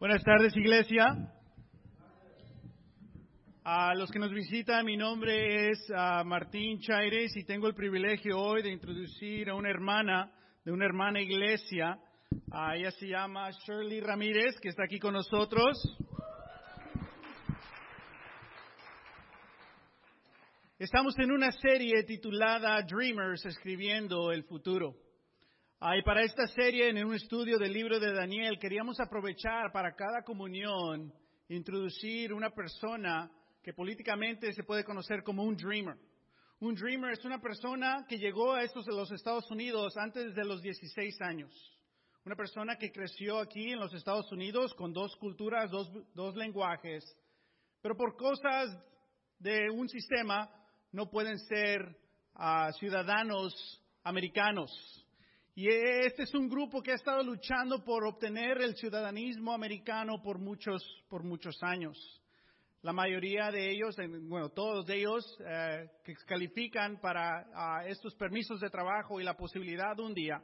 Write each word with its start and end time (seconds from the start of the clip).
Buenas 0.00 0.24
tardes, 0.24 0.56
iglesia. 0.56 1.14
A 3.62 3.94
los 3.94 4.10
que 4.10 4.18
nos 4.18 4.32
visitan, 4.32 4.86
mi 4.86 4.96
nombre 4.96 5.68
es 5.68 5.90
uh, 5.90 6.24
Martín 6.24 6.80
Chaires 6.80 7.36
y 7.36 7.44
tengo 7.44 7.66
el 7.66 7.74
privilegio 7.74 8.38
hoy 8.40 8.62
de 8.62 8.70
introducir 8.70 9.50
a 9.50 9.54
una 9.54 9.68
hermana 9.68 10.32
de 10.64 10.72
una 10.72 10.86
hermana 10.86 11.20
iglesia. 11.20 11.98
Uh, 12.30 12.72
ella 12.76 12.90
se 12.92 13.08
llama 13.08 13.50
Shirley 13.50 14.00
Ramírez, 14.00 14.58
que 14.62 14.70
está 14.70 14.84
aquí 14.84 14.98
con 14.98 15.12
nosotros. 15.12 15.76
Estamos 20.78 21.14
en 21.18 21.30
una 21.30 21.52
serie 21.52 22.04
titulada 22.04 22.80
Dreamers, 22.84 23.44
escribiendo 23.44 24.32
el 24.32 24.44
futuro. 24.44 24.94
Ah, 25.82 25.96
y 25.96 26.02
para 26.02 26.22
esta 26.22 26.46
serie, 26.48 26.90
en 26.90 27.02
un 27.02 27.14
estudio 27.14 27.56
del 27.56 27.72
libro 27.72 27.98
de 27.98 28.12
Daniel, 28.12 28.58
queríamos 28.58 29.00
aprovechar 29.00 29.72
para 29.72 29.94
cada 29.94 30.22
comunión 30.22 31.10
introducir 31.48 32.34
una 32.34 32.50
persona 32.50 33.30
que 33.62 33.72
políticamente 33.72 34.52
se 34.52 34.62
puede 34.62 34.84
conocer 34.84 35.22
como 35.22 35.42
un 35.42 35.56
dreamer. 35.56 35.96
Un 36.58 36.74
dreamer 36.74 37.12
es 37.12 37.24
una 37.24 37.40
persona 37.40 38.04
que 38.06 38.18
llegó 38.18 38.52
a 38.52 38.62
estos 38.62 38.84
de 38.84 38.92
los 38.92 39.10
Estados 39.10 39.50
Unidos 39.50 39.96
antes 39.96 40.34
de 40.34 40.44
los 40.44 40.60
16 40.60 41.18
años. 41.22 41.50
Una 42.26 42.36
persona 42.36 42.76
que 42.76 42.92
creció 42.92 43.38
aquí 43.38 43.72
en 43.72 43.80
los 43.80 43.94
Estados 43.94 44.30
Unidos 44.32 44.74
con 44.74 44.92
dos 44.92 45.16
culturas, 45.16 45.70
dos, 45.70 45.90
dos 46.12 46.36
lenguajes, 46.36 47.02
pero 47.80 47.96
por 47.96 48.18
cosas 48.18 48.68
de 49.38 49.70
un 49.70 49.88
sistema 49.88 50.46
no 50.92 51.08
pueden 51.08 51.38
ser 51.38 51.80
uh, 52.34 52.70
ciudadanos 52.78 53.82
americanos. 54.04 55.00
Y 55.54 55.68
este 55.68 56.22
es 56.22 56.34
un 56.34 56.48
grupo 56.48 56.80
que 56.80 56.92
ha 56.92 56.94
estado 56.94 57.22
luchando 57.22 57.82
por 57.82 58.04
obtener 58.04 58.60
el 58.62 58.76
ciudadanismo 58.76 59.52
americano 59.52 60.22
por 60.22 60.38
muchos, 60.38 60.82
por 61.08 61.24
muchos 61.24 61.60
años. 61.62 61.98
La 62.82 62.92
mayoría 62.92 63.50
de 63.50 63.70
ellos, 63.70 63.96
bueno, 64.22 64.48
todos 64.50 64.86
de 64.86 65.00
ellos 65.00 65.24
eh, 65.44 65.90
que 66.04 66.14
califican 66.26 66.98
para 67.00 67.46
uh, 67.50 67.86
estos 67.86 68.14
permisos 68.14 68.60
de 68.60 68.70
trabajo 68.70 69.20
y 69.20 69.24
la 69.24 69.36
posibilidad 69.36 69.94
de 69.96 70.02
un 70.02 70.14
día 70.14 70.42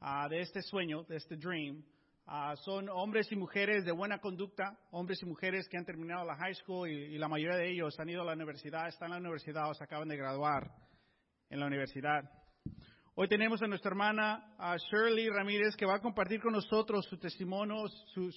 uh, 0.00 0.28
de 0.28 0.40
este 0.40 0.62
sueño, 0.62 1.02
de 1.04 1.16
este 1.16 1.36
dream, 1.36 1.82
Uh, 2.26 2.56
son 2.64 2.88
hombres 2.88 3.30
y 3.32 3.36
mujeres 3.36 3.84
de 3.84 3.92
buena 3.92 4.18
conducta, 4.18 4.78
hombres 4.92 5.22
y 5.22 5.26
mujeres 5.26 5.68
que 5.68 5.76
han 5.76 5.84
terminado 5.84 6.24
la 6.24 6.34
high 6.36 6.54
school 6.54 6.88
y, 6.88 6.94
y, 7.14 7.18
la 7.18 7.28
mayoría 7.28 7.58
de 7.58 7.70
ellos 7.70 8.00
han 8.00 8.08
ido 8.08 8.22
a 8.22 8.24
la 8.24 8.32
universidad, 8.32 8.88
están 8.88 9.08
en 9.08 9.16
la 9.16 9.20
universidad 9.20 9.68
o 9.68 9.74
se 9.74 9.84
acaban 9.84 10.08
de 10.08 10.16
graduar 10.16 10.70
en 11.50 11.60
la 11.60 11.66
universidad. 11.66 12.22
Hoy 13.16 13.28
tenemos 13.28 13.62
a 13.62 13.68
nuestra 13.68 13.90
hermana 13.90 14.44
uh, 14.58 14.76
Shirley 14.90 15.28
Ramírez 15.28 15.76
que 15.76 15.86
va 15.86 15.94
a 15.94 16.00
compartir 16.00 16.40
con 16.40 16.52
nosotros 16.52 17.06
su 17.06 17.16
testimonio, 17.16 17.86
su, 18.12 18.32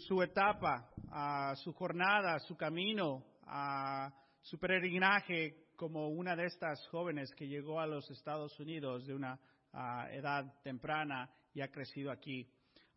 su, 0.00 0.22
etapa, 0.24 0.90
uh, 1.04 1.54
su 1.54 1.72
jornada, 1.74 2.40
su 2.40 2.56
camino, 2.56 3.24
su 4.40 4.58
peregrinaje 4.58 5.68
como 5.76 6.08
una 6.08 6.34
de 6.34 6.46
estas 6.46 6.84
jóvenes 6.88 7.30
que 7.36 7.46
llegó 7.46 7.78
a 7.78 7.86
los 7.86 8.10
Estados 8.10 8.58
Unidos 8.58 9.06
de 9.06 9.14
una 9.14 9.38
edad 10.10 10.52
temprana 10.64 11.30
y 11.54 11.60
ha 11.60 11.68
crecido 11.68 12.10
aquí. 12.10 12.48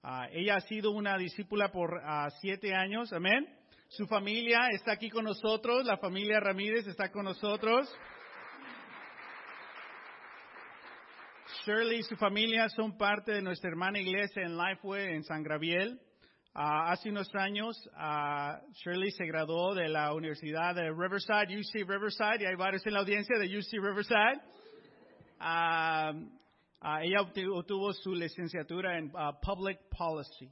Uh, 0.03 0.25
ella 0.31 0.55
ha 0.55 0.61
sido 0.61 0.89
una 0.89 1.19
discípula 1.19 1.71
por 1.71 1.93
uh, 1.93 2.31
siete 2.41 2.73
años, 2.73 3.13
amén. 3.13 3.47
Su 3.89 4.07
familia 4.07 4.69
está 4.71 4.93
aquí 4.93 5.11
con 5.11 5.25
nosotros, 5.25 5.85
la 5.85 5.97
familia 5.97 6.39
Ramírez 6.39 6.87
está 6.87 7.11
con 7.11 7.25
nosotros. 7.25 7.87
Shirley 11.65 11.99
y 11.99 12.03
su 12.03 12.17
familia 12.17 12.67
son 12.67 12.97
parte 12.97 13.31
de 13.31 13.41
nuestra 13.41 13.69
hermana 13.69 13.97
iglesia 13.97 14.43
en 14.43 14.57
Lifeway, 14.57 15.13
en 15.13 15.23
San 15.23 15.43
Gabriel. 15.43 15.97
Uh, 16.53 16.91
hace 16.91 17.09
unos 17.09 17.33
años, 17.35 17.77
Shirley 18.73 19.11
se 19.11 19.25
graduó 19.25 19.73
de 19.73 19.87
la 19.87 20.13
Universidad 20.13 20.75
de 20.75 20.91
Riverside, 20.91 21.57
UC 21.57 21.87
Riverside, 21.87 22.43
y 22.43 22.45
hay 22.47 22.55
varios 22.55 22.85
en 22.85 22.93
la 22.93 22.99
audiencia 22.99 23.37
de 23.39 23.57
UC 23.57 23.81
Riverside. 23.81 24.41
Uh, 25.39 26.27
ella 27.01 27.21
obtuvo 27.21 27.93
su 27.93 28.13
licenciatura 28.13 28.97
en 28.97 29.05
uh, 29.15 29.39
Public 29.41 29.79
Policy. 29.97 30.51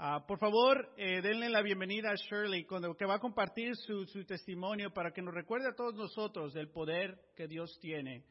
Uh, 0.00 0.26
por 0.26 0.40
favor, 0.40 0.92
eh, 0.96 1.22
denle 1.22 1.50
la 1.50 1.62
bienvenida 1.62 2.10
a 2.10 2.16
Shirley, 2.16 2.64
cuando, 2.64 2.96
que 2.96 3.06
va 3.06 3.14
a 3.14 3.20
compartir 3.20 3.76
su, 3.76 4.06
su, 4.06 4.24
testimonio 4.24 4.92
para 4.92 5.12
que 5.12 5.22
nos 5.22 5.34
recuerde 5.34 5.68
a 5.68 5.76
todos 5.76 5.94
nosotros 5.94 6.52
del 6.52 6.68
poder 6.68 7.16
que 7.36 7.46
Dios 7.46 7.78
tiene 7.80 8.24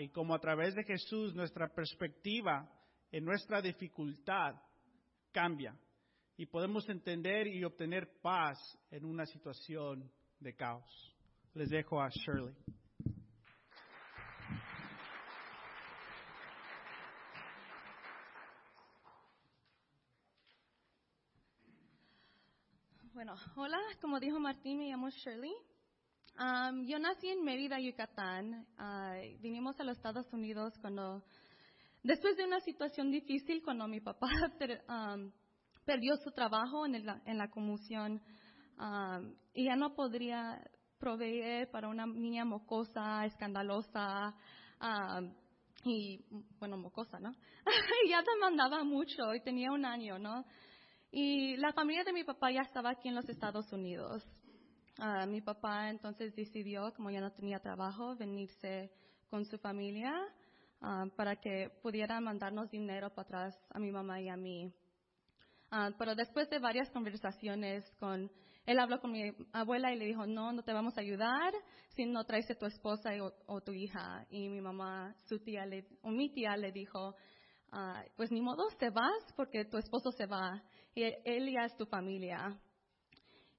y 0.00 0.08
cómo 0.08 0.34
a 0.34 0.40
través 0.40 0.74
de 0.74 0.84
Jesús 0.84 1.34
nuestra 1.34 1.68
perspectiva 1.68 2.68
en 3.12 3.24
nuestra 3.24 3.62
dificultad 3.62 4.54
cambia 5.32 5.76
y 6.36 6.46
podemos 6.46 6.88
entender 6.88 7.46
y 7.46 7.64
obtener 7.64 8.20
paz 8.20 8.58
en 8.90 9.04
una 9.04 9.24
situación 9.26 10.10
de 10.40 10.54
caos. 10.54 11.16
Les 11.54 11.68
dejo 11.68 12.00
a 12.00 12.08
Shirley. 12.08 12.54
Bueno, 23.12 23.34
hola, 23.56 23.80
como 24.00 24.20
dijo 24.20 24.38
Martín, 24.38 24.78
me 24.78 24.88
llamo 24.88 25.10
Shirley. 25.10 25.52
Um, 26.38 26.86
yo 26.86 27.00
nací 27.00 27.28
en 27.28 27.42
Mérida, 27.42 27.80
Yucatán. 27.80 28.64
Uh, 28.78 29.40
vinimos 29.40 29.78
a 29.80 29.82
los 29.82 29.96
Estados 29.96 30.32
Unidos 30.32 30.72
cuando, 30.80 31.24
después 32.04 32.36
de 32.36 32.44
una 32.44 32.60
situación 32.60 33.10
difícil, 33.10 33.60
cuando 33.60 33.88
mi 33.88 34.00
papá 34.00 34.28
um, 34.88 35.32
perdió 35.84 36.14
su 36.22 36.30
trabajo 36.30 36.86
en, 36.86 36.94
el, 36.94 37.08
en 37.24 37.38
la 37.38 37.48
comisión 37.50 38.22
y 39.52 39.64
ya 39.64 39.74
no 39.74 39.96
podría 39.96 40.62
proveer 41.00 41.68
para 41.72 41.88
una 41.88 42.06
niña 42.06 42.44
mocosa, 42.44 43.24
escandalosa 43.24 44.32
y, 45.82 46.24
bueno, 46.60 46.76
mocosa, 46.76 47.18
¿no? 47.18 47.34
ya 48.08 48.22
demandaba 48.22 48.84
mucho 48.84 49.34
y 49.34 49.40
tenía 49.40 49.72
un 49.72 49.84
año, 49.84 50.20
¿no? 50.20 50.44
Y 51.10 51.56
la 51.56 51.72
familia 51.72 52.04
de 52.04 52.12
mi 52.12 52.22
papá 52.22 52.52
ya 52.52 52.60
estaba 52.60 52.90
aquí 52.90 53.08
en 53.08 53.16
los 53.16 53.28
Estados 53.28 53.72
Unidos. 53.72 54.22
Uh, 54.98 55.28
mi 55.28 55.40
papá 55.40 55.90
entonces 55.90 56.34
decidió, 56.34 56.92
como 56.94 57.10
ya 57.10 57.20
no 57.20 57.30
tenía 57.30 57.60
trabajo, 57.60 58.16
venirse 58.16 58.90
con 59.30 59.44
su 59.44 59.56
familia 59.58 60.12
uh, 60.82 61.08
para 61.14 61.36
que 61.36 61.70
pudiera 61.82 62.20
mandarnos 62.20 62.68
dinero 62.68 63.08
para 63.10 63.22
atrás 63.22 63.60
a 63.70 63.78
mi 63.78 63.92
mamá 63.92 64.20
y 64.20 64.28
a 64.28 64.36
mí. 64.36 64.72
Uh, 65.70 65.92
pero 65.96 66.16
después 66.16 66.50
de 66.50 66.58
varias 66.58 66.90
conversaciones 66.90 67.88
con 68.00 68.28
él 68.66 68.78
habló 68.80 69.00
con 69.00 69.12
mi 69.12 69.32
abuela 69.52 69.92
y 69.92 69.98
le 69.98 70.04
dijo, 70.06 70.26
no, 70.26 70.52
no 70.52 70.62
te 70.62 70.72
vamos 70.72 70.98
a 70.98 71.00
ayudar 71.00 71.54
si 71.94 72.04
no 72.04 72.24
traes 72.24 72.50
a 72.50 72.54
tu 72.54 72.66
esposa 72.66 73.10
o, 73.22 73.32
o 73.46 73.60
tu 73.60 73.72
hija. 73.72 74.26
Y 74.30 74.48
mi 74.48 74.60
mamá, 74.60 75.14
su 75.26 75.38
tía, 75.38 75.64
le, 75.64 75.86
o 76.02 76.10
mi 76.10 76.30
tía 76.32 76.56
le 76.56 76.72
dijo, 76.72 77.14
pues 78.16 78.30
ni 78.30 78.40
modo, 78.40 78.66
te 78.78 78.90
vas 78.90 79.32
porque 79.36 79.64
tu 79.64 79.78
esposo 79.78 80.10
se 80.12 80.26
va 80.26 80.62
y 80.94 81.02
él 81.02 81.50
ya 81.50 81.64
es 81.64 81.76
tu 81.76 81.86
familia. 81.86 82.58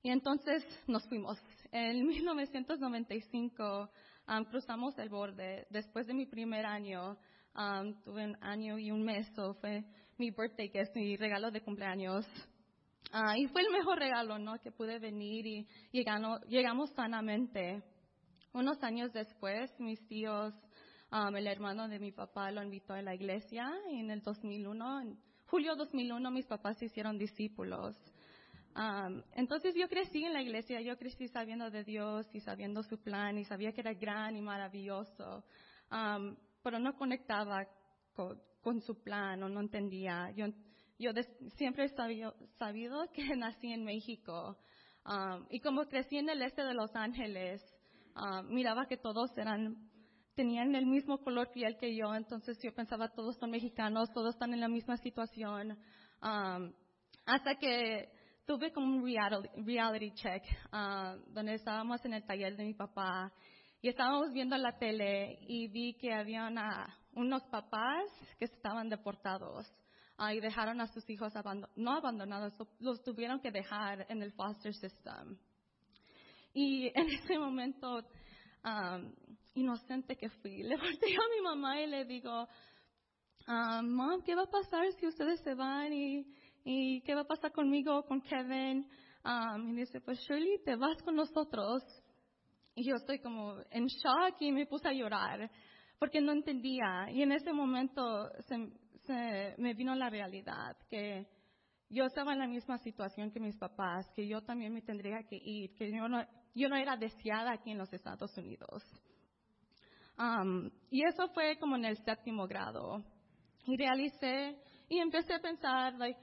Y 0.01 0.11
entonces 0.11 0.65
nos 0.87 1.07
fuimos. 1.07 1.37
En 1.71 2.07
1995 2.07 3.89
um, 4.27 4.45
cruzamos 4.45 4.97
el 4.97 5.09
borde. 5.09 5.67
Después 5.69 6.07
de 6.07 6.13
mi 6.13 6.25
primer 6.25 6.65
año, 6.65 7.17
um, 7.55 7.93
tuve 8.03 8.25
un 8.25 8.37
año 8.41 8.77
y 8.79 8.91
un 8.91 9.03
mes, 9.03 9.27
so 9.35 9.53
fue 9.55 9.83
mi 10.17 10.31
birthday, 10.31 10.69
que 10.69 10.81
es 10.81 10.95
mi 10.95 11.17
regalo 11.17 11.51
de 11.51 11.61
cumpleaños. 11.61 12.25
Uh, 13.13 13.35
y 13.37 13.47
fue 13.47 13.61
el 13.61 13.71
mejor 13.71 13.99
regalo, 13.99 14.37
¿no? 14.37 14.59
Que 14.59 14.71
pude 14.71 14.99
venir 14.99 15.45
y 15.45 15.67
llegamos, 15.91 16.41
llegamos 16.47 16.89
sanamente. 16.91 17.83
Unos 18.53 18.81
años 18.83 19.11
después, 19.13 19.71
mis 19.79 20.05
tíos, 20.07 20.53
um, 21.11 21.35
el 21.35 21.47
hermano 21.47 21.87
de 21.87 21.99
mi 21.99 22.11
papá 22.11 22.51
lo 22.51 22.63
invitó 22.63 22.93
a 22.93 23.01
la 23.01 23.15
iglesia 23.15 23.69
y 23.91 23.99
en 23.99 24.11
el 24.11 24.21
2001, 24.21 25.01
en 25.01 25.19
julio 25.47 25.75
2001, 25.75 26.31
mis 26.31 26.45
papás 26.45 26.77
se 26.77 26.85
hicieron 26.85 27.17
discípulos. 27.17 27.95
Um, 28.79 29.21
entonces 29.33 29.75
yo 29.75 29.89
crecí 29.89 30.23
en 30.23 30.31
la 30.31 30.41
iglesia, 30.41 30.79
yo 30.79 30.97
crecí 30.97 31.27
sabiendo 31.27 31.69
de 31.69 31.83
Dios 31.83 32.25
y 32.33 32.39
sabiendo 32.39 32.81
su 32.81 32.97
plan 32.97 33.37
y 33.37 33.43
sabía 33.43 33.73
que 33.73 33.81
era 33.81 33.93
gran 33.93 34.37
y 34.37 34.41
maravilloso, 34.41 35.43
um, 35.91 36.37
pero 36.63 36.79
no 36.79 36.95
conectaba 36.95 37.67
con, 38.13 38.81
su 38.81 39.03
plan 39.03 39.43
o 39.43 39.49
no 39.49 39.59
entendía. 39.59 40.31
Yo, 40.31 40.45
yo 40.97 41.11
de, 41.11 41.23
siempre 41.57 41.85
he 41.85 41.89
sabido, 41.89 42.33
sabido, 42.57 43.03
que 43.13 43.35
nací 43.35 43.73
en 43.73 43.83
México 43.83 44.57
um, 45.05 45.45
y 45.49 45.59
como 45.59 45.83
crecí 45.83 46.17
en 46.17 46.29
el 46.29 46.41
este 46.41 46.63
de 46.63 46.73
Los 46.73 46.95
Ángeles, 46.95 47.61
miraba 48.45 48.85
que 48.85 48.95
todos 48.95 49.37
eran 49.37 49.89
tenían 50.35 50.73
el 50.73 50.85
mismo 50.85 51.17
color 51.17 51.51
piel 51.51 51.75
que 51.77 51.93
yo, 51.97 52.15
entonces 52.15 52.57
yo 52.63 52.73
pensaba 52.73 53.09
todos 53.09 53.35
son 53.35 53.51
mexicanos, 53.51 54.09
todos 54.13 54.35
están 54.35 54.53
en 54.53 54.61
la 54.61 54.69
misma 54.69 54.95
situación. 54.95 55.77
Um, 56.21 56.71
hasta 57.25 57.55
que 57.55 58.09
tuve 58.49 58.71
como 58.71 58.87
un 58.87 59.05
reality, 59.63 60.11
check, 60.15 60.43
uh, 60.73 61.21
donde 61.31 61.53
estábamos 61.53 62.03
en 62.03 62.13
el 62.13 62.23
taller 62.23 62.57
de 62.57 62.63
mi 62.63 62.73
papá 62.73 63.31
y 63.79 63.89
estábamos 63.89 64.33
viendo 64.33 64.57
la 64.57 64.75
tele 64.75 65.37
y 65.47 65.67
vi 65.67 65.93
que 65.93 66.11
había 66.11 66.49
unos 67.13 67.43
papás 67.43 68.05
que 68.39 68.45
estaban 68.45 68.89
deportados. 68.89 69.71
ah, 70.17 70.33
y 70.33 70.39
dejaron 70.39 70.81
a 70.81 70.87
sus 70.87 71.07
hijos 71.11 71.31
no 71.75 71.91
abandonados, 71.91 72.51
los 72.79 73.03
tuvieron 73.03 73.39
que 73.39 73.51
dejar 73.51 74.07
en 74.09 74.23
el 74.23 74.31
foster 74.31 74.73
system. 74.73 75.37
Y 76.51 76.87
en 76.95 77.07
ese 77.07 77.37
momento 77.37 78.03
inocente 79.53 80.17
que 80.17 80.29
fui, 80.41 80.63
le 80.63 80.75
volteé 80.75 81.15
a 81.15 81.35
mi 81.35 81.41
mamá 81.43 81.79
y 81.79 81.85
le 81.85 82.03
digo, 82.03 82.47
Mom, 83.83 84.23
¿qué 84.23 84.33
va 84.33 84.41
a 84.41 84.49
pasar 84.49 84.91
si 84.93 85.05
ustedes 85.05 85.39
se 85.41 85.53
van 85.53 85.93
y, 85.93 86.25
y 86.63 87.01
qué 87.01 87.15
va 87.15 87.21
a 87.21 87.27
pasar 87.27 87.51
conmigo, 87.51 88.03
con 88.03 88.21
Kevin? 88.21 88.87
y 89.67 89.75
dice, 89.75 90.01
pues 90.01 90.19
Shirley, 90.19 90.63
te 90.63 90.75
vas 90.75 91.01
con 91.03 91.15
nosotros. 91.15 91.83
Y 92.73 92.87
yo 92.87 92.95
estoy 92.95 93.19
como 93.19 93.57
en 93.69 93.85
shock 93.85 94.37
y 94.39 94.51
me 94.51 94.65
puse 94.65 94.87
a 94.87 94.93
llorar 94.93 95.51
porque 95.99 96.21
no 96.21 96.31
entendía. 96.31 97.09
Y 97.11 97.21
en 97.21 97.33
ese 97.33 97.51
momento 97.51 98.29
se, 98.47 98.71
se 99.05 99.55
me 99.57 99.73
vino 99.73 99.93
la 99.95 100.09
realidad 100.09 100.77
que 100.89 101.27
yo 101.89 102.05
estaba 102.05 102.33
en 102.33 102.39
la 102.39 102.47
misma 102.47 102.77
situación 102.77 103.31
que 103.31 103.39
mis 103.39 103.57
papás, 103.57 104.09
que 104.15 104.27
yo 104.27 104.41
también 104.41 104.73
me 104.73 104.81
tendría 104.81 105.23
que 105.27 105.35
ir, 105.35 105.73
que 105.75 105.91
yo 105.91 106.07
no, 106.07 106.23
yo 106.53 106.69
no 106.69 106.75
era 106.75 106.95
deseada 106.95 107.53
aquí 107.53 107.71
en 107.71 107.79
los 107.79 107.91
Estados 107.91 108.35
Unidos. 108.37 108.83
y 110.91 111.03
eso 111.05 111.27
fue 111.29 111.57
como 111.57 111.75
en 111.75 111.85
el 111.85 111.97
séptimo 111.97 112.47
grado. 112.47 113.03
Y 113.65 113.75
realicé 113.75 114.57
y 114.87 114.99
empecé 114.99 115.33
a 115.33 115.39
pensar, 115.39 115.93
like, 115.95 116.19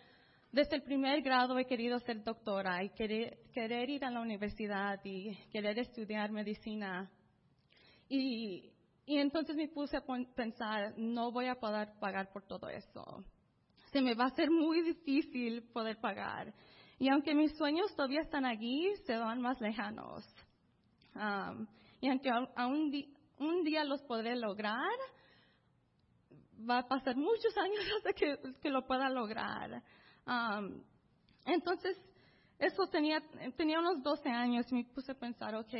desde 0.57 0.77
el 0.77 0.83
primer 0.83 1.21
grado 1.21 1.59
he 1.59 1.67
querido 1.67 1.99
ser 1.99 2.25
doctora 2.25 2.83
y 2.83 2.89
querer, 2.89 3.91
ir 3.91 4.03
a 4.07 4.11
la 4.11 4.23
universidad 4.23 4.99
y 5.05 5.37
querer 5.53 5.79
estudiar 5.79 6.33
medicina. 6.33 7.11
Y, 8.09 8.73
entonces 9.07 9.55
me 9.55 9.69
puse 9.69 9.99
a 9.99 10.05
pensar, 10.35 10.95
no 10.97 11.31
voy 11.31 11.49
a 11.49 11.57
poder 11.57 11.91
pagar 12.01 12.33
por 12.33 12.43
todo 12.47 12.71
eso. 12.71 13.23
Se 13.93 14.01
me 14.01 14.15
va 14.15 14.25
a 14.25 14.31
ser 14.31 14.51
muy 14.51 14.81
difícil 14.81 15.63
poder 15.75 16.01
pagar. 16.01 16.55
Y 16.99 17.11
aunque 17.11 17.35
mis 17.35 17.55
sueños 17.59 17.95
todavía 17.95 18.23
están 18.23 18.47
aquí, 18.47 18.95
se 19.05 19.15
van 19.15 19.43
más 19.43 19.61
lejanos. 19.61 20.25
y 22.01 22.09
aunque 22.09 22.31
aún 22.31 22.91
un 23.39 23.63
día 23.63 23.85
los 23.85 24.03
podré 24.05 24.35
lograr, 24.37 24.97
va 26.59 26.79
a 26.79 26.89
pasar 26.89 27.15
muchos 27.15 27.55
años 27.59 27.85
hasta 27.99 28.15
que 28.15 28.71
lo 28.71 28.87
pueda 28.87 29.11
lograr. 29.11 29.83
Entonces, 31.45 31.97
eso 32.59 32.87
tenía, 32.89 33.23
tenía 33.57 33.79
unos 33.79 34.03
12 34.03 34.29
años 34.29 34.67
y 34.71 34.75
me 34.75 34.85
puse 34.85 35.13
a 35.13 35.15
pensar, 35.15 35.55
ok, 35.55 35.73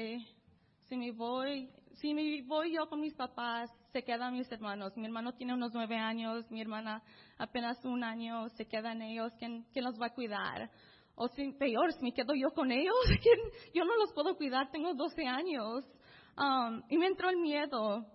si 0.89 0.97
me 0.97 1.11
voy, 1.11 1.71
si 1.95 2.15
me 2.15 2.43
voy 2.43 2.75
yo 2.75 2.89
con 2.89 3.01
mis 3.01 3.15
papás, 3.15 3.71
se 3.93 4.05
quedan 4.05 4.35
mis 4.35 4.51
hermanos. 4.53 4.97
Mi 4.97 5.07
hermano 5.07 5.33
tiene 5.35 5.55
unos 5.55 5.73
nueve 5.73 5.97
años, 5.97 6.49
mi 6.51 6.61
hermana 6.61 7.03
apenas 7.39 7.83
un 7.85 8.05
año, 8.05 8.49
se 8.51 8.67
quedan 8.67 9.03
ellos, 9.03 9.33
¿quién, 9.39 9.65
quién 9.73 9.85
los 9.85 10.01
va 10.01 10.07
a 10.07 10.15
cuidar? 10.15 10.71
O 11.15 11.29
si, 11.29 11.51
peor, 11.53 11.93
si 11.95 12.03
me 12.03 12.13
quedo 12.13 12.35
yo 12.35 12.51
con 12.51 12.71
ellos, 12.71 12.95
yo 13.75 13.85
no 13.85 13.97
los 13.97 14.13
puedo 14.13 14.37
cuidar, 14.37 14.71
tengo 14.71 14.95
12 14.95 15.27
años. 15.27 15.85
y 16.89 16.99
me 16.99 17.07
entró 17.07 17.31
el 17.31 17.39
miedo 17.39 18.07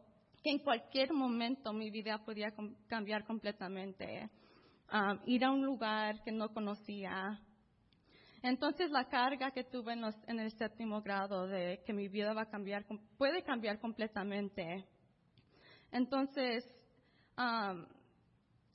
que 0.44 0.51
en 0.51 0.60
cualquier 0.60 1.12
momento 1.13 1.74
mi 1.74 1.89
vida 1.89 2.24
podía 2.24 2.54
cambiar 2.88 3.25
completamente. 3.25 4.30
Ir 5.25 5.45
a 5.45 5.51
un 5.51 5.65
lugar 5.65 6.21
que 6.23 6.31
no 6.31 6.53
conocía, 6.53 7.39
entonces 8.43 8.89
la 8.89 9.07
carga 9.07 9.51
que 9.51 9.63
tuve 9.63 9.93
en, 9.93 10.39
el 10.39 10.51
séptimo 10.53 11.01
grado 11.01 11.47
de 11.47 11.83
que 11.85 11.93
mi 11.93 12.07
vida 12.07 12.33
va 12.33 12.43
a 12.43 12.49
cambiar, 12.49 12.85
puede 13.17 13.43
cambiar 13.43 13.79
completamente. 13.79 14.83
Entonces, 15.91 16.65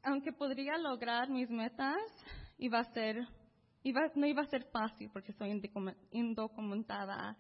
aunque 0.03 0.33
podría 0.33 0.79
lograr 0.79 1.29
mis 1.29 1.51
metas, 1.51 1.97
iba 2.59 2.79
a 2.79 2.93
ser, 2.93 3.27
no 4.15 4.27
iba 4.27 4.43
a 4.43 4.47
ser 4.47 4.65
fácil 4.71 5.11
porque 5.13 5.33
soy 5.33 5.61
indocumentada. 6.13 7.37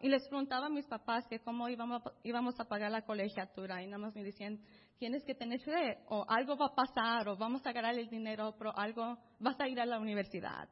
Y 0.00 0.08
les 0.08 0.26
preguntaba 0.26 0.66
a 0.66 0.70
mis 0.70 0.86
papás 0.86 1.26
que 1.28 1.38
cómo 1.38 1.68
íbamos, 1.68 2.02
íbamos 2.24 2.58
a 2.58 2.64
pagar 2.64 2.90
la 2.90 3.02
colegiatura 3.02 3.82
y 3.82 3.86
nada 3.86 3.98
más 3.98 4.14
me 4.14 4.24
decían, 4.24 4.58
tienes 4.98 5.22
que 5.24 5.34
tener 5.34 5.60
fe 5.60 5.98
o 6.08 6.24
algo 6.28 6.56
va 6.56 6.66
a 6.66 6.74
pasar 6.74 7.28
o 7.28 7.36
vamos 7.36 7.64
a 7.64 7.72
ganar 7.72 7.96
el 7.96 8.08
dinero, 8.08 8.54
pero 8.58 8.76
algo, 8.76 9.16
vas 9.38 9.60
a 9.60 9.68
ir 9.68 9.80
a 9.80 9.86
la 9.86 10.00
universidad. 10.00 10.68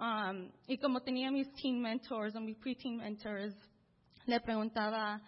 Um, 0.00 0.50
y 0.66 0.78
como 0.78 1.00
tenía 1.00 1.30
mis 1.30 1.52
teen 1.54 1.80
mentors 1.80 2.34
o 2.34 2.40
mis 2.40 2.56
pre-teen 2.58 2.96
mentors, 2.96 3.54
le 4.26 4.40
preguntaba, 4.40 5.20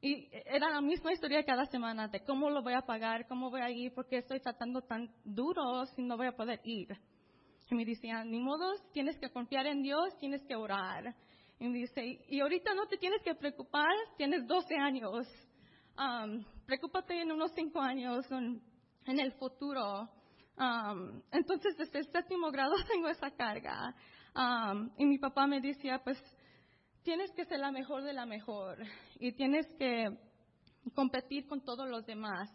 y 0.00 0.28
era 0.46 0.68
la 0.70 0.80
misma 0.80 1.12
historia 1.12 1.44
cada 1.44 1.64
semana 1.66 2.08
de 2.08 2.20
cómo 2.24 2.50
lo 2.50 2.62
voy 2.62 2.74
a 2.74 2.82
pagar, 2.82 3.26
cómo 3.28 3.50
voy 3.50 3.60
a 3.60 3.70
ir, 3.70 3.92
porque 3.94 4.18
estoy 4.18 4.40
tratando 4.40 4.82
tan 4.82 5.08
duro 5.24 5.86
si 5.94 6.02
no 6.02 6.16
voy 6.16 6.26
a 6.26 6.32
poder 6.32 6.60
ir. 6.64 6.88
Y 7.70 7.74
me 7.74 7.84
decían, 7.84 8.30
ni 8.30 8.40
modo, 8.40 8.66
tienes 8.92 9.16
que 9.18 9.30
confiar 9.30 9.66
en 9.66 9.82
Dios, 9.82 10.16
tienes 10.18 10.42
que 10.44 10.56
orar. 10.56 11.14
Y 11.62 11.68
me 11.68 11.78
dice, 11.78 12.18
y 12.28 12.40
ahorita 12.40 12.74
no 12.74 12.88
te 12.88 12.96
tienes 12.96 13.22
que 13.22 13.36
preocupar, 13.36 13.94
tienes 14.16 14.44
12 14.48 14.74
años. 14.74 15.28
Um, 15.96 16.44
preocúpate 16.66 17.20
en 17.20 17.30
unos 17.30 17.52
5 17.54 17.80
años, 17.80 18.28
en, 18.32 18.60
en 19.06 19.20
el 19.20 19.30
futuro. 19.34 20.10
Um, 20.58 21.22
entonces, 21.30 21.76
desde 21.76 22.00
el 22.00 22.06
séptimo 22.10 22.50
grado 22.50 22.74
tengo 22.92 23.06
esa 23.06 23.30
carga. 23.30 23.94
Um, 24.34 24.90
y 24.98 25.04
mi 25.04 25.18
papá 25.18 25.46
me 25.46 25.60
decía, 25.60 26.00
pues, 26.02 26.20
tienes 27.04 27.30
que 27.30 27.44
ser 27.44 27.60
la 27.60 27.70
mejor 27.70 28.02
de 28.02 28.12
la 28.12 28.26
mejor 28.26 28.78
y 29.20 29.30
tienes 29.30 29.64
que 29.78 30.08
competir 30.96 31.46
con 31.46 31.60
todos 31.64 31.88
los 31.88 32.04
demás. 32.04 32.50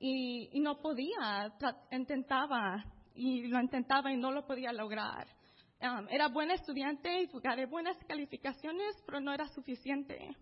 Y, 0.00 0.50
y 0.52 0.60
no 0.60 0.82
podía, 0.82 1.50
intentaba 1.92 2.84
y 3.14 3.46
lo 3.46 3.58
intentaba 3.58 4.12
y 4.12 4.18
no 4.18 4.32
lo 4.32 4.46
podía 4.46 4.70
lograr. 4.74 5.37
Um, 5.80 6.08
era 6.08 6.28
buena 6.28 6.54
estudiante 6.54 7.22
y 7.22 7.28
gané 7.40 7.66
buenas 7.66 7.96
calificaciones, 8.06 8.96
pero 9.06 9.20
no 9.20 9.32
era 9.32 9.46
suficiente 9.48 10.36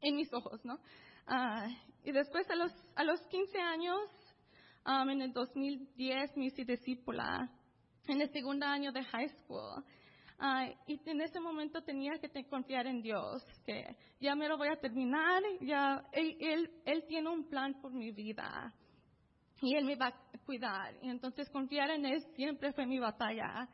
en 0.00 0.14
mis 0.14 0.32
ojos, 0.32 0.64
¿no? 0.64 0.74
Uh, 1.26 1.68
y 2.04 2.12
después 2.12 2.48
a 2.50 2.54
los, 2.54 2.72
a 2.94 3.02
los 3.04 3.20
15 3.26 3.60
años 3.60 4.00
Um, 4.88 5.10
en 5.10 5.20
el 5.20 5.32
2010 5.34 6.34
me 6.38 6.46
hice 6.46 6.64
discípula 6.64 7.50
en 8.06 8.22
el 8.22 8.30
segundo 8.30 8.64
año 8.64 8.90
de 8.90 9.04
high 9.04 9.28
school. 9.40 9.84
Uh, 10.40 10.72
y 10.86 10.98
en 11.04 11.20
ese 11.20 11.40
momento 11.40 11.82
tenía 11.82 12.12
que 12.18 12.30
confiar 12.46 12.86
en 12.86 13.02
Dios, 13.02 13.44
que 13.66 13.84
ya 14.18 14.34
me 14.34 14.48
lo 14.48 14.56
voy 14.56 14.68
a 14.68 14.80
terminar, 14.80 15.42
ya 15.60 16.02
él, 16.12 16.70
él, 16.86 17.04
tiene 17.06 17.28
un 17.28 17.46
plan 17.50 17.78
por 17.82 17.92
mi 17.92 18.12
vida 18.12 18.72
y 19.60 19.74
Él 19.74 19.84
me 19.84 19.96
va 19.96 20.06
a 20.06 20.38
cuidar. 20.46 20.94
Y 21.02 21.10
entonces 21.10 21.50
confiar 21.50 21.90
en 21.90 22.06
Él 22.06 22.22
siempre 22.34 22.72
fue 22.72 22.86
mi 22.86 22.98
batalla. 22.98 23.68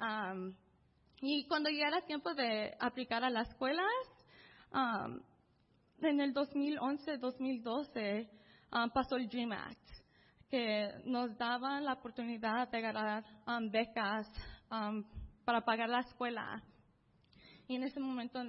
Um, 0.00 0.54
y 1.20 1.46
cuando 1.46 1.70
ya 1.70 1.88
era 1.88 2.02
tiempo 2.02 2.34
de 2.34 2.76
aplicar 2.78 3.24
a 3.24 3.30
las 3.30 3.48
escuelas, 3.48 3.86
um, 4.72 5.20
en 6.02 6.20
el 6.20 6.34
2011-2012 6.34 8.28
pasó 8.92 9.16
el 9.16 9.28
Dream 9.28 9.52
Act 9.52 9.86
que 10.48 10.90
nos 11.04 11.36
daban 11.36 11.84
la 11.84 11.94
oportunidad 11.94 12.68
de 12.70 12.80
ganar 12.80 13.24
um, 13.46 13.70
becas 13.70 14.30
um, 14.70 15.04
para 15.44 15.60
pagar 15.62 15.88
la 15.88 16.00
escuela. 16.00 16.62
Y 17.66 17.76
en 17.76 17.84
ese 17.84 17.98
momento 18.00 18.40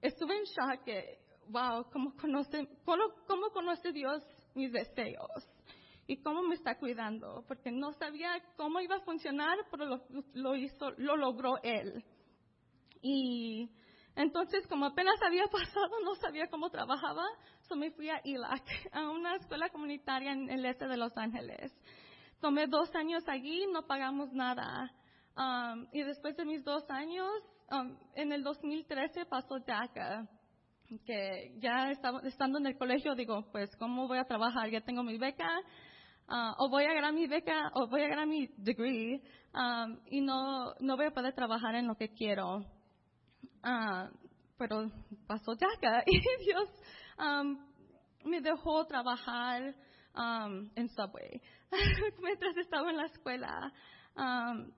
estuve 0.00 0.36
en 0.38 0.44
shock 0.44 0.84
que, 0.84 1.18
wow, 1.48 1.84
¿cómo 1.90 2.14
conoce, 2.16 2.66
cómo, 2.84 3.50
conoce 3.52 3.92
Dios 3.92 4.22
mis 4.54 4.72
deseos? 4.72 5.48
Y 6.06 6.22
cómo 6.22 6.42
me 6.42 6.54
está 6.54 6.78
cuidando, 6.78 7.44
porque 7.46 7.70
no 7.70 7.92
sabía 7.92 8.42
cómo 8.56 8.80
iba 8.80 8.96
a 8.96 9.00
funcionar, 9.00 9.56
pero 9.70 9.86
lo, 9.86 10.02
lo 10.34 10.56
hizo, 10.56 10.90
lo 10.98 11.16
logró 11.16 11.62
Él. 11.62 12.04
Y 13.00 13.70
entonces, 14.16 14.66
como 14.66 14.86
apenas 14.86 15.20
había 15.22 15.46
pasado, 15.52 16.00
no 16.04 16.14
sabía 16.16 16.48
cómo 16.48 16.70
trabajaba, 16.70 17.24
so 17.62 17.76
me 17.76 17.90
fui 17.92 18.08
a 18.10 18.20
ELAC, 18.24 18.64
a 18.92 19.10
una 19.10 19.36
escuela 19.36 19.68
comunitaria 19.70 20.32
en 20.32 20.50
el 20.50 20.64
este 20.66 20.86
de 20.86 20.96
Los 20.96 21.16
Ángeles. 21.16 21.72
Tomé 22.40 22.66
dos 22.66 22.94
años 22.94 23.22
allí, 23.28 23.66
no 23.72 23.86
pagamos 23.86 24.32
nada. 24.32 24.92
Um, 25.36 25.86
y 25.92 26.02
después 26.02 26.36
de 26.36 26.44
mis 26.44 26.64
dos 26.64 26.84
años, 26.90 27.30
um, 27.70 27.96
en 28.14 28.32
el 28.32 28.42
2013 28.42 29.24
pasó 29.26 29.60
DACA, 29.60 30.28
que 31.06 31.54
ya 31.58 31.90
estaba, 31.90 32.20
estando 32.24 32.58
en 32.58 32.66
el 32.66 32.76
colegio, 32.76 33.14
digo, 33.14 33.46
pues, 33.50 33.74
¿cómo 33.76 34.08
voy 34.08 34.18
a 34.18 34.24
trabajar? 34.24 34.68
Ya 34.68 34.82
tengo 34.82 35.02
mi 35.02 35.16
beca, 35.16 35.48
uh, 36.32 36.54
o 36.58 36.68
voy 36.68 36.84
a 36.84 36.94
ganar 36.94 37.12
mi 37.12 37.26
beca, 37.26 37.70
o 37.74 37.86
voy 37.86 38.02
a 38.02 38.08
ganar 38.08 38.26
mi 38.26 38.48
degree, 38.56 39.22
um, 39.54 39.98
y 40.06 40.20
no, 40.20 40.74
no 40.80 40.96
voy 40.96 41.06
a 41.06 41.10
poder 41.10 41.34
trabajar 41.34 41.74
en 41.74 41.86
lo 41.86 41.94
que 41.94 42.08
quiero. 42.08 42.64
Ah, 43.62 44.08
pero 44.58 44.90
pasó 45.26 45.54
DACA 45.54 46.02
y 46.06 46.18
Dios 46.44 46.68
um, 47.18 47.58
me 48.24 48.40
dejó 48.40 48.84
trabajar 48.86 49.74
um, 50.14 50.70
en 50.74 50.88
Subway 50.88 51.40
mientras 52.22 52.56
estaba 52.56 52.90
en 52.90 52.96
la 52.96 53.06
escuela. 53.06 53.72
Um, 54.16 54.72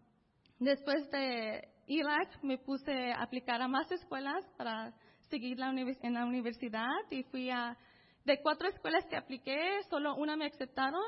después 0.58 1.11
de 1.11 1.68
ELAC 1.87 2.42
me 2.42 2.58
puse 2.58 3.12
a 3.12 3.23
aplicar 3.23 3.61
a 3.61 3.68
más 3.68 3.90
escuelas 3.92 4.44
para 4.56 4.92
seguir 5.28 5.58
la 5.58 5.70
en 5.70 6.14
la 6.14 6.25
universidad 6.25 7.11
y 7.11 7.23
fui 7.25 7.50
a, 7.50 7.76
de 8.25 8.40
cuatro 8.42 8.68
escuelas 8.68 9.04
que 9.06 9.16
apliqué, 9.16 9.82
solo 9.90 10.14
una 10.16 10.37
me 10.37 10.46
aceptaron 10.46 11.02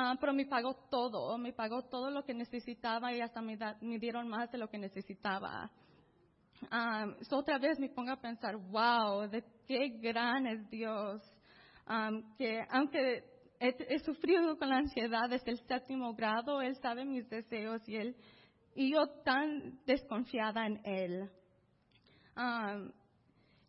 Ah, 0.00 0.14
pero 0.20 0.32
me 0.32 0.46
pagó 0.46 0.76
todo, 0.88 1.36
me 1.38 1.52
pagó 1.52 1.82
todo 1.82 2.08
lo 2.08 2.22
que 2.22 2.32
necesitaba 2.32 3.12
y 3.12 3.20
hasta 3.20 3.42
me, 3.42 3.56
da- 3.56 3.76
me 3.80 3.98
dieron 3.98 4.28
más 4.28 4.48
de 4.52 4.58
lo 4.58 4.68
que 4.68 4.78
necesitaba. 4.78 5.68
Um, 6.70 7.16
so 7.22 7.38
otra 7.38 7.58
vez 7.58 7.80
me 7.80 7.88
pongo 7.88 8.12
a 8.12 8.20
pensar, 8.20 8.56
wow, 8.56 9.28
de 9.28 9.42
qué 9.66 9.88
gran 10.00 10.46
es 10.46 10.70
Dios. 10.70 11.20
Um, 11.88 12.36
que 12.36 12.64
aunque 12.70 13.24
he, 13.58 13.98
sufrido 13.98 14.56
con 14.56 14.68
la 14.68 14.76
ansiedad 14.76 15.28
desde 15.28 15.50
el 15.50 15.58
séptimo 15.66 16.14
grado, 16.14 16.62
Él 16.62 16.76
sabe 16.76 17.04
mis 17.04 17.28
deseos 17.28 17.82
y 17.88 17.96
Él, 17.96 18.14
y 18.76 18.92
yo 18.92 19.04
tan 19.24 19.84
desconfiada 19.84 20.64
en 20.64 20.80
Él. 20.84 21.30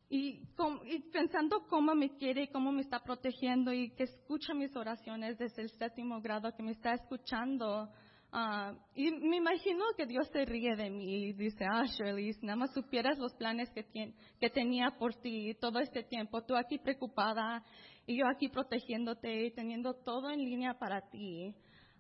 Y, 0.10 0.42
y 0.86 1.00
pensando 1.12 1.68
cómo 1.70 1.94
me 1.94 2.10
quiere 2.18 2.44
y 2.44 2.48
cómo 2.48 2.72
me 2.72 2.82
está 2.82 3.00
protegiendo 3.00 3.72
y 3.72 3.92
que 3.92 4.04
escucha 4.04 4.54
mis 4.56 4.76
oraciones 4.76 5.38
desde 5.38 5.62
el 5.62 5.70
séptimo 5.70 6.20
grado, 6.20 6.52
que 6.56 6.64
me 6.64 6.72
está 6.72 6.94
escuchando. 6.94 7.88
ah, 8.32 8.74
y 8.96 9.12
me 9.12 9.38
imagino 9.38 9.84
que 9.96 10.08
Dios 10.08 10.28
se 10.32 10.46
ríe 10.46 10.76
de 10.76 10.90
mí 10.90 11.28
y 11.28 11.34
dice, 11.34 11.64
ah, 11.72 11.84
Shirley, 11.86 12.34
si 12.34 12.46
nada 12.46 12.56
más 12.56 12.74
supieras 12.74 13.20
los 13.20 13.34
planes 13.36 13.70
que, 13.70 13.86
tien- 13.86 14.16
que 14.40 14.50
tenía 14.50 14.90
por 14.98 15.14
ti 15.16 15.54
todo 15.62 15.80
este 15.80 16.04
tiempo, 16.04 16.42
tú 16.44 16.56
aquí 16.56 16.80
preocupada 16.80 17.64
y 18.08 18.18
yo 18.18 18.26
aquí 18.28 18.50
protegiéndote 18.50 19.46
y 19.46 19.52
teniendo 19.52 19.94
todo 19.94 20.32
en 20.32 20.40
línea 20.40 20.74
para 20.74 21.02
ti. 21.12 21.54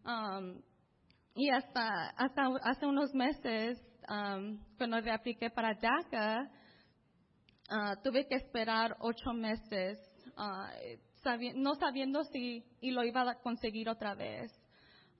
Um, 0.03 0.59
y 1.35 1.49
hasta, 1.51 2.09
hasta 2.17 2.47
hace 2.63 2.87
unos 2.87 3.13
meses, 3.13 3.79
um, 4.09 4.57
cuando 4.77 4.99
reapliqué 4.99 5.51
para 5.51 5.75
DACA, 5.75 6.49
Ah, 7.71 7.95
tuve 8.03 8.25
que 8.27 8.35
esperar 8.35 8.95
ocho 8.99 9.31
meses, 9.31 9.99
ah, 10.35 10.71
sabi- 11.23 11.53
no 11.55 11.75
sabiendo 11.75 12.23
si 12.23 12.63
y 12.81 12.91
lo 12.91 13.03
iba 13.03 13.29
a 13.29 13.35
conseguir 13.35 13.87
otra 13.89 14.15
vez. 14.15 14.51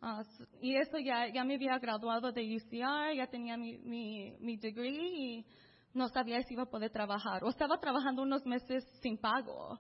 S- 0.02 0.48
y 0.62 0.76
eso 0.76 0.98
ya, 0.98 1.28
ya 1.32 1.44
me 1.44 1.56
había 1.56 1.78
graduado 1.78 2.32
de 2.32 2.56
UCR, 2.56 3.16
ya 3.16 3.28
tenía 3.28 3.56
mi, 3.58 3.78
mi, 3.80 4.36
mi 4.40 4.58
degree 4.58 4.98
y 5.40 5.46
no 5.94 6.08
sabía 6.10 6.42
si 6.44 6.54
iba 6.56 6.64
a 6.64 6.70
poder 6.70 6.90
trabajar. 6.92 7.44
O 7.44 7.50
estaba 7.50 7.80
trabajando 7.80 8.24
unos 8.24 8.46
meses 8.46 8.84
sin 9.02 9.18
pago, 9.18 9.80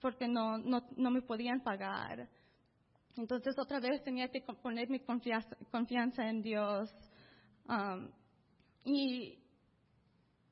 porque 0.00 0.28
no, 0.28 0.58
no, 0.58 0.82
no 0.96 1.10
me 1.10 1.22
podían 1.22 1.60
pagar. 1.62 2.28
Entonces 3.16 3.54
otra 3.58 3.80
vez 3.80 4.02
tenía 4.02 4.28
que 4.28 4.40
poner 4.62 4.88
mi 4.90 5.00
confianza, 5.00 5.56
confianza 5.70 6.28
en 6.28 6.42
Dios. 6.42 6.90
Um, 7.68 8.10
y, 8.84 9.38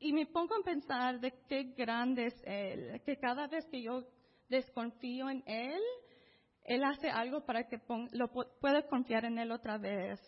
y 0.00 0.12
me 0.12 0.26
pongo 0.26 0.54
a 0.54 0.64
pensar 0.64 1.21
de 1.21 1.33
qué 1.49 1.64
grande 1.76 2.26
es 2.26 2.42
Él, 2.45 3.00
que 3.04 3.16
cada 3.19 3.47
vez 3.47 3.64
que 3.71 3.83
yo 3.83 4.02
desconfío 4.49 5.28
en 5.30 5.42
Él, 5.47 5.80
Él 6.64 6.85
hace 6.85 7.09
algo 7.11 7.45
para 7.45 7.69
que 7.69 7.76
lo 8.12 8.28
pu- 8.28 8.49
pueda 8.61 8.83
confiar 8.88 9.25
en 9.26 9.38
Él 9.38 9.52
otra 9.52 9.78
vez. 9.78 10.19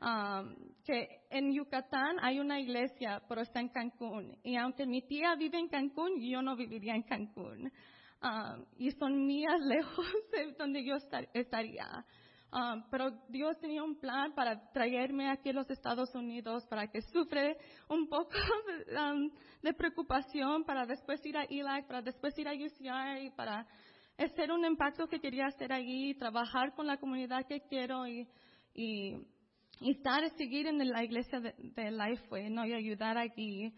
Um, 0.00 0.54
que 0.84 1.08
en 1.30 1.54
Yucatán 1.54 2.18
hay 2.20 2.38
una 2.38 2.60
iglesia, 2.60 3.22
pero 3.28 3.40
está 3.40 3.60
en 3.60 3.70
Cancún. 3.70 4.36
Y 4.42 4.56
aunque 4.56 4.84
mi 4.86 5.00
tía 5.06 5.34
vive 5.36 5.58
en 5.58 5.68
Cancún, 5.68 6.20
yo 6.20 6.42
no 6.42 6.56
viviría 6.56 6.94
en 6.94 7.04
Cancún. 7.04 7.72
Um, 8.22 8.64
y 8.76 8.90
son 8.92 9.24
mías 9.26 9.58
lejos 9.66 10.06
de 10.32 10.52
donde 10.58 10.84
yo 10.84 10.96
estar- 10.96 11.28
estaría. 11.32 11.86
Um, 12.54 12.84
pero 12.88 13.10
Dios 13.28 13.58
tenía 13.58 13.82
un 13.82 13.98
plan 13.98 14.32
para 14.32 14.70
traerme 14.70 15.28
aquí 15.28 15.48
a 15.50 15.54
los 15.54 15.68
Estados 15.68 16.14
Unidos 16.14 16.64
para 16.70 16.86
que 16.86 17.02
sufre 17.02 17.56
un 17.88 18.06
poco 18.08 18.30
de, 18.86 18.96
um, 18.96 19.28
de 19.60 19.72
preocupación, 19.74 20.62
para 20.62 20.86
después 20.86 21.24
ir 21.26 21.36
a 21.36 21.42
ELAC, 21.42 21.88
para 21.88 22.00
después 22.00 22.38
ir 22.38 22.46
a 22.46 22.52
UCR 22.52 23.22
y 23.24 23.30
para 23.30 23.66
hacer 24.16 24.52
un 24.52 24.64
impacto 24.64 25.08
que 25.08 25.18
quería 25.18 25.46
hacer 25.46 25.72
allí, 25.72 26.14
trabajar 26.14 26.72
con 26.76 26.86
la 26.86 26.96
comunidad 26.96 27.44
que 27.48 27.60
quiero 27.62 28.06
y, 28.06 28.28
y, 28.72 29.16
y 29.80 29.90
estar, 29.90 30.22
seguir 30.36 30.68
en 30.68 30.78
la 30.88 31.02
iglesia 31.02 31.40
de, 31.40 31.54
de 31.58 31.90
Lifeway, 31.90 32.50
¿no? 32.50 32.64
Y 32.64 32.72
ayudar 32.72 33.18
aquí. 33.18 33.74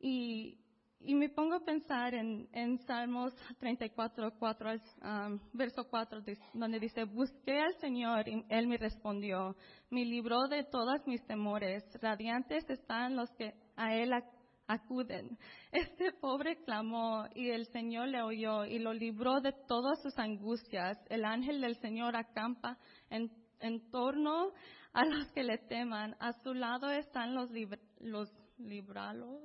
Y, 0.00 0.58
y 1.00 1.14
me 1.14 1.28
pongo 1.28 1.54
a 1.54 1.64
pensar 1.64 2.14
en, 2.14 2.48
en 2.52 2.78
Salmos 2.80 3.32
34, 3.60 4.32
4, 4.38 4.70
um, 5.02 5.38
verso 5.52 5.84
4, 5.88 6.22
dis- 6.22 6.40
donde 6.52 6.80
dice, 6.80 7.04
busqué 7.04 7.58
al 7.60 7.74
Señor 7.80 8.28
y 8.28 8.44
Él 8.48 8.66
me 8.66 8.76
respondió, 8.76 9.56
me 9.90 10.04
libró 10.04 10.48
de 10.48 10.64
todos 10.64 11.06
mis 11.06 11.24
temores, 11.26 11.84
radiantes 12.02 12.68
están 12.68 13.16
los 13.16 13.30
que 13.34 13.54
a 13.76 13.94
Él 13.94 14.10
ac- 14.12 14.30
acuden. 14.66 15.38
Este 15.72 16.12
pobre 16.20 16.62
clamó 16.64 17.26
y 17.34 17.50
el 17.50 17.66
Señor 17.68 18.08
le 18.08 18.20
oyó 18.22 18.64
y 18.64 18.78
lo 18.78 18.92
libró 18.92 19.40
de 19.40 19.52
todas 19.66 20.02
sus 20.02 20.18
angustias. 20.18 20.98
El 21.08 21.24
ángel 21.24 21.60
del 21.60 21.76
Señor 21.76 22.16
acampa 22.16 22.76
en, 23.08 23.30
en 23.60 23.88
torno 23.90 24.52
a 24.92 25.04
los 25.06 25.30
que 25.32 25.42
le 25.44 25.58
teman. 25.58 26.16
A 26.20 26.32
su 26.42 26.52
lado 26.54 26.90
están 26.90 27.34
los, 27.34 27.50
lib- 27.50 27.80
los 28.00 28.30
libralos. 28.58 29.40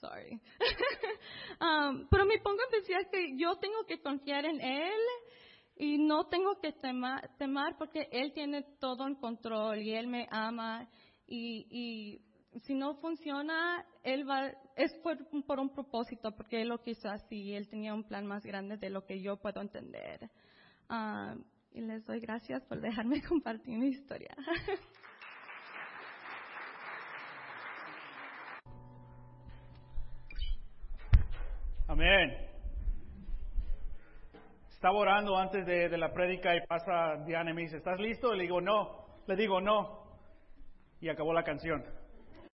Sorry. 0.00 0.40
Um, 1.60 2.06
pero 2.10 2.24
me 2.24 2.38
pongo 2.38 2.58
a 2.66 2.70
pensar 2.70 3.10
que 3.10 3.36
yo 3.36 3.54
tengo 3.56 3.84
que 3.86 4.00
confiar 4.00 4.46
en 4.46 4.62
Él 4.62 5.00
y 5.76 5.98
no 5.98 6.26
tengo 6.28 6.58
que 6.58 6.72
tema- 6.72 7.20
temar 7.38 7.76
porque 7.76 8.08
Él 8.12 8.32
tiene 8.32 8.62
todo 8.80 9.06
en 9.06 9.16
control 9.16 9.78
y 9.82 9.94
Él 9.94 10.06
me 10.06 10.26
ama 10.30 10.88
y, 11.26 11.66
y 11.70 12.60
si 12.60 12.74
no 12.74 12.94
funciona, 12.94 13.84
Él 14.02 14.26
va, 14.28 14.50
es 14.74 14.94
por, 15.02 15.18
por 15.44 15.60
un 15.60 15.68
propósito 15.68 16.34
porque 16.34 16.62
Él 16.62 16.68
lo 16.68 16.78
quiso 16.82 17.10
así 17.10 17.52
Él 17.54 17.68
tenía 17.68 17.92
un 17.92 18.04
plan 18.04 18.26
más 18.26 18.42
grande 18.42 18.78
de 18.78 18.88
lo 18.88 19.04
que 19.04 19.20
yo 19.20 19.36
puedo 19.36 19.60
entender. 19.60 20.30
Um, 20.88 21.44
y 21.72 21.82
les 21.82 22.04
doy 22.06 22.20
gracias 22.20 22.64
por 22.64 22.80
dejarme 22.80 23.22
compartir 23.28 23.76
mi 23.76 23.88
historia. 23.88 24.34
Amén. 31.90 32.36
Estaba 34.70 34.96
orando 34.96 35.36
antes 35.36 35.66
de, 35.66 35.98
la 35.98 36.12
prédica 36.12 36.54
y 36.54 36.60
pasa 36.64 37.16
Diana 37.26 37.50
y 37.50 37.54
me 37.54 37.62
dice, 37.62 37.78
¿estás 37.78 37.98
listo? 37.98 38.32
Le 38.32 38.44
digo, 38.44 38.60
no. 38.60 39.06
Le 39.26 39.34
digo, 39.34 39.60
no. 39.60 40.04
Y 41.00 41.08
acabó 41.08 41.32
la 41.32 41.42
canción. 41.42 41.84